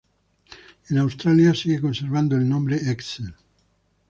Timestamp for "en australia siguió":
0.89-1.79